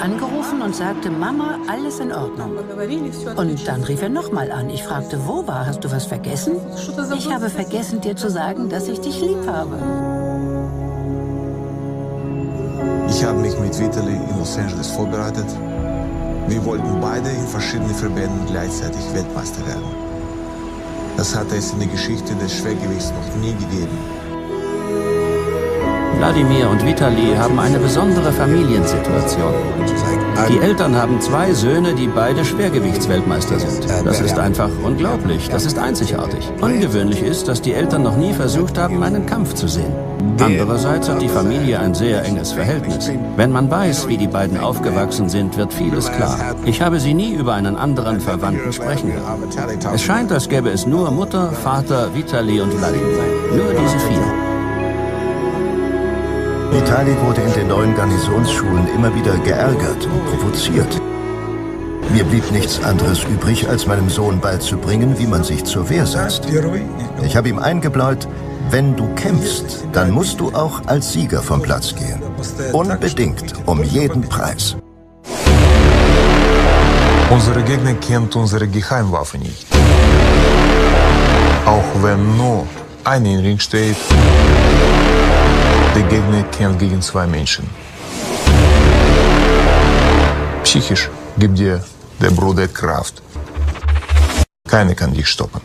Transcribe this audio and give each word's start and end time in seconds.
angerufen 0.00 0.62
und 0.62 0.74
sagte, 0.74 1.10
Mama, 1.10 1.58
alles 1.68 2.00
in 2.00 2.12
Ordnung. 2.12 2.52
Und 3.36 3.68
dann 3.68 3.82
rief 3.82 4.02
er 4.02 4.08
nochmal 4.08 4.50
an. 4.50 4.70
Ich 4.70 4.82
fragte, 4.82 5.20
wo 5.26 5.46
war? 5.46 5.66
Hast 5.66 5.84
du 5.84 5.90
was 5.90 6.06
vergessen? 6.06 6.56
Ich 7.16 7.32
habe 7.32 7.50
vergessen, 7.50 8.00
dir 8.00 8.16
zu 8.16 8.30
sagen, 8.30 8.68
dass 8.68 8.88
ich 8.88 9.00
dich 9.00 9.20
lieb 9.20 9.46
habe. 9.46 9.76
Ich 13.08 13.24
habe 13.24 13.38
mich 13.40 13.58
mit 13.58 13.78
Vitali 13.78 14.14
in 14.14 14.38
Los 14.38 14.56
Angeles 14.56 14.90
vorbereitet. 14.90 15.46
Wir 16.46 16.64
wollten 16.64 17.00
beide 17.00 17.28
in 17.28 17.46
verschiedenen 17.46 17.94
Verbänden 17.94 18.46
gleichzeitig 18.46 19.00
Weltmeister 19.12 19.66
werden. 19.66 20.08
Das 21.16 21.34
hatte 21.34 21.56
es 21.56 21.72
in 21.72 21.80
der 21.80 21.88
Geschichte 21.88 22.34
des 22.36 22.54
Schwergewichts 22.54 23.10
noch 23.10 23.36
nie 23.42 23.52
gegeben. 23.54 23.98
Wladimir 26.16 26.68
und 26.68 26.84
Vitali 26.84 27.34
haben 27.36 27.58
eine 27.58 27.78
besondere 27.78 28.32
Familiensituation. 28.32 29.54
Die 30.48 30.58
Eltern 30.60 30.96
haben 30.96 31.20
zwei 31.20 31.52
Söhne, 31.52 31.94
die 31.94 32.06
beide 32.06 32.44
Schwergewichtsweltmeister 32.44 33.58
sind. 33.58 33.86
Das 34.04 34.20
ist 34.20 34.38
einfach 34.38 34.70
unglaublich, 34.82 35.48
das 35.48 35.66
ist 35.66 35.78
einzigartig. 35.78 36.50
Ungewöhnlich 36.60 37.22
ist, 37.22 37.48
dass 37.48 37.60
die 37.60 37.72
Eltern 37.72 38.02
noch 38.02 38.16
nie 38.16 38.32
versucht 38.32 38.78
haben, 38.78 39.02
einen 39.02 39.26
Kampf 39.26 39.54
zu 39.54 39.68
sehen. 39.68 39.92
Andererseits 40.40 41.08
hat 41.08 41.20
die 41.20 41.28
Familie 41.28 41.80
ein 41.80 41.94
sehr 41.94 42.24
enges 42.24 42.52
Verhältnis. 42.52 43.10
Wenn 43.36 43.50
man 43.50 43.70
weiß, 43.70 44.08
wie 44.08 44.16
die 44.16 44.28
beiden 44.28 44.58
aufgewachsen 44.58 45.28
sind, 45.28 45.56
wird 45.56 45.72
vieles 45.72 46.10
klar. 46.12 46.54
Ich 46.64 46.80
habe 46.80 47.00
sie 47.00 47.14
nie 47.14 47.34
über 47.34 47.54
einen 47.54 47.76
anderen 47.76 48.20
Verwandten 48.20 48.72
sprechen 48.72 49.12
hören. 49.12 49.42
Es 49.92 50.02
scheint, 50.02 50.30
als 50.30 50.48
gäbe 50.48 50.70
es 50.70 50.86
nur 50.86 51.10
Mutter, 51.10 51.50
Vater, 51.50 52.14
Vitali 52.14 52.60
und 52.60 52.78
Wladimir. 52.78 53.22
Nur 53.52 53.72
diese 53.72 53.98
vier. 53.98 54.47
Vitali 56.70 57.16
wurde 57.22 57.40
in 57.40 57.52
den 57.54 57.68
neuen 57.68 57.94
Garnisonsschulen 57.94 58.88
immer 58.94 59.14
wieder 59.14 59.36
geärgert 59.38 60.06
und 60.06 60.26
provoziert. 60.26 61.00
Mir 62.12 62.24
blieb 62.24 62.50
nichts 62.50 62.82
anderes 62.82 63.24
übrig, 63.24 63.68
als 63.68 63.86
meinem 63.86 64.08
Sohn 64.08 64.40
beizubringen, 64.40 65.18
wie 65.18 65.26
man 65.26 65.44
sich 65.44 65.64
zur 65.64 65.88
Wehr 65.88 66.06
setzt. 66.06 66.46
Ich 67.22 67.36
habe 67.36 67.48
ihm 67.48 67.58
eingebläut, 67.58 68.28
wenn 68.70 68.96
du 68.96 69.08
kämpfst, 69.14 69.86
dann 69.92 70.10
musst 70.10 70.40
du 70.40 70.50
auch 70.52 70.82
als 70.86 71.12
Sieger 71.12 71.42
vom 71.42 71.62
Platz 71.62 71.94
gehen. 71.94 72.22
Unbedingt, 72.72 73.54
um 73.66 73.82
jeden 73.82 74.22
Preis. 74.22 74.76
Unsere 77.30 77.62
Gegner 77.62 77.94
kennt 77.94 78.36
unsere 78.36 78.68
Geheimwaffe 78.68 79.38
nicht. 79.38 79.66
Auch 81.64 82.02
wenn 82.02 82.36
nur 82.36 82.66
eine 83.04 83.34
im 83.34 83.40
Ring 83.40 83.58
steht, 83.58 83.96
der 85.98 86.06
Gegner 86.06 86.42
kämpft 86.56 86.78
gegen 86.78 87.02
zwei 87.02 87.26
Menschen. 87.26 87.68
Psychisch 90.62 91.10
gibt 91.38 91.58
dir 91.58 91.82
der 92.20 92.30
Bruder 92.30 92.68
Kraft. 92.68 93.20
Keiner 94.68 94.94
kann 94.94 95.12
dich 95.12 95.28
stoppen. 95.28 95.60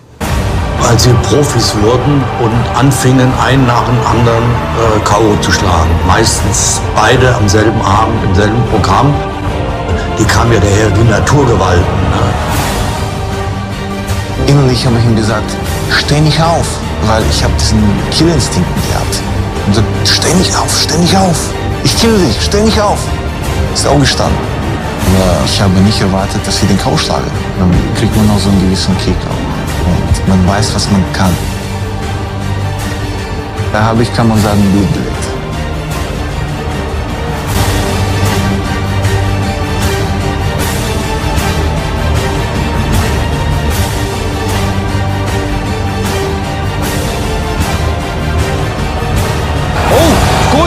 Als 0.89 1.06
wir 1.06 1.14
Profis 1.30 1.76
wurden 1.81 2.23
und 2.44 2.76
anfingen, 2.76 3.31
einen 3.39 3.67
nach 3.67 3.86
dem 3.86 4.00
anderen 4.06 4.44
äh, 4.44 5.00
K.O. 5.06 5.36
zu 5.42 5.52
schlagen, 5.52 5.92
meistens 6.08 6.81
beide 6.95 7.36
am 7.36 7.48
selben 7.48 7.81
Abend, 7.81 8.22
im 8.23 8.36
selben 8.36 8.61
Programm, 8.72 9.14
die 10.17 10.26
kam 10.26 10.52
ja 10.52 10.59
daher 10.59 10.89
wie 10.98 11.04
Naturgewalten. 11.09 11.84
Ne? 12.14 12.23
Innerlich 14.48 14.86
habe 14.86 14.98
ich 14.98 15.06
ihm 15.06 15.16
gesagt, 15.16 15.50
steh 15.89 16.20
nicht 16.20 16.42
auf, 16.42 16.67
weil 17.06 17.23
ich 17.30 17.44
habe 17.44 17.54
diesen 17.59 17.81
Killinstinkt 18.11 18.70
gehabt. 18.89 19.33
Und 19.67 19.75
so, 19.75 19.81
steh 20.06 20.33
nicht 20.36 20.56
auf, 20.58 20.81
steh 20.81 20.97
nicht 20.97 21.16
auf. 21.16 21.38
Ich 21.83 21.97
kill 21.97 22.17
dich, 22.17 22.42
steh 22.42 22.61
nicht 22.61 22.80
auf. 22.80 23.00
Ist 23.73 23.88
auch 23.88 24.00
gestanden. 24.00 24.38
Aber 25.08 25.45
ich 25.45 25.61
habe 25.61 25.80
nicht 25.81 25.99
erwartet, 26.02 26.45
dass 26.45 26.61
ich 26.61 26.67
den 26.67 26.77
K.O. 26.77 26.98
schlage. 26.98 27.26
Dann 27.60 27.71
kriegt 27.98 28.15
man 28.15 28.27
noch 28.27 28.39
so 28.39 28.49
einen 28.49 28.61
gewissen 28.61 28.98
Kick 28.98 29.15
auch. 29.30 29.88
Und 29.88 30.27
man 30.27 30.48
weiß, 30.48 30.73
was 30.76 30.89
man 30.92 31.04
kann. 31.14 31.36
Da 33.71 33.83
habe 33.83 34.04
ich, 34.04 34.14
kann 34.14 34.27
man 34.27 34.39
sagen, 34.42 34.61
Blut 34.71 35.02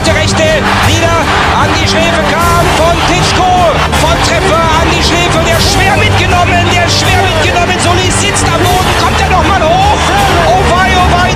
Gute 0.06 0.19
Rechte, 0.19 0.44
wieder 0.87 1.17
an 1.61 1.69
die 1.75 1.89
Schläfe 1.89 2.22
kam 2.31 2.65
von 2.77 2.97
Titschko. 3.09 3.43
Von 3.99 4.17
Treffer 4.22 4.62
an 4.81 4.89
die 4.97 5.03
Schläfe, 5.03 5.41
der 5.44 5.61
schwer 5.61 5.97
mitgenommen, 5.97 6.65
der 6.72 6.89
schwer 6.89 7.22
mitgenommen. 7.22 7.77
Solis 7.81 8.21
sitzt 8.21 8.47
am 8.47 8.61
Boden, 8.61 8.95
kommt 9.03 9.21
er 9.21 9.31
nochmal 9.31 9.61
hoch. 9.65 9.99
Oh 10.47 10.62
wei, 10.71 10.91
oh 10.97 11.12
wei. 11.12 11.34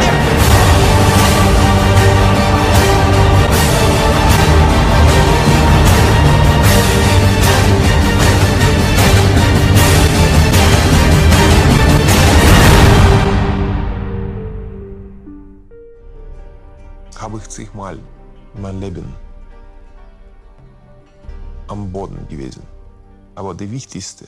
habe 17.21 17.37
ich 17.37 17.49
zigmal 17.49 17.99
mein 18.55 18.81
Leben 18.81 19.15
am 21.69 21.91
Boden 21.91 22.27
gewesen. 22.29 22.63
Aber 23.35 23.55
der 23.55 23.71
Wichtigste, 23.71 24.27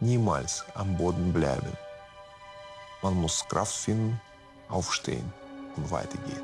niemals 0.00 0.64
am 0.74 0.96
Boden 0.96 1.32
bleiben. 1.32 1.72
Man 3.02 3.14
muss 3.14 3.46
Kraft 3.48 3.74
finden, 3.74 4.20
aufstehen 4.68 5.32
und 5.76 5.90
weitergehen. 5.90 6.42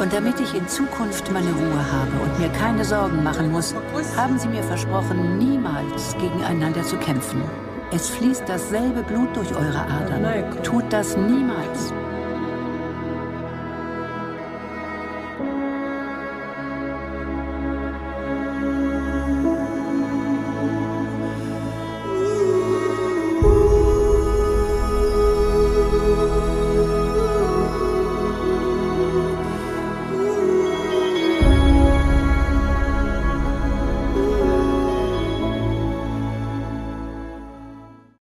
Und 0.00 0.12
damit 0.12 0.40
ich 0.40 0.52
in 0.54 0.66
Zukunft 0.66 1.30
meine 1.30 1.52
Ruhe 1.52 1.92
habe 1.92 2.10
und 2.22 2.38
mir 2.40 2.48
keine 2.48 2.84
Sorgen 2.84 3.22
machen 3.22 3.52
muss, 3.52 3.72
haben 4.16 4.38
sie 4.38 4.48
mir 4.48 4.62
versprochen, 4.64 5.38
niemals 5.38 6.14
gegeneinander 6.18 6.82
zu 6.82 6.96
kämpfen. 6.96 7.42
Es 7.92 8.08
fließt 8.08 8.42
dasselbe 8.48 9.04
Blut 9.04 9.36
durch 9.36 9.54
eure 9.54 9.86
Adern. 9.86 10.62
Tut 10.64 10.92
das 10.92 11.16
niemals. 11.16 11.92